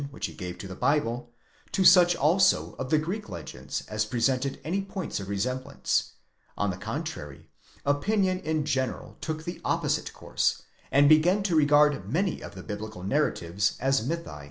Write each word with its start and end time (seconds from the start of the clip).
which 0.09 0.25
he 0.25 0.33
gave 0.33 0.57
to 0.57 0.67
the 0.67 0.73
Bible, 0.73 1.29
to 1.73 1.85
such 1.85 2.15
also 2.15 2.73
of 2.79 2.89
the 2.89 2.97
Greek 2.97 3.29
legends 3.29 3.83
as 3.87 4.03
presented 4.03 4.59
any' 4.63 4.81
points 4.81 5.19
of 5.19 5.29
resemblance; 5.29 6.13
on 6.57 6.71
the 6.71 6.77
contrary, 6.77 7.51
opinion 7.85 8.39
in 8.39 8.65
general 8.65 9.15
took 9.21 9.43
the 9.43 9.61
opposite: 9.63 10.11
course, 10.11 10.63
and 10.91 11.07
began 11.07 11.43
to 11.43 11.55
regard 11.55 12.11
many 12.11 12.41
of 12.41 12.55
the 12.55 12.63
biblical 12.63 13.03
narratives 13.03 13.75
as 13.79 14.01
mythi. 14.01 14.39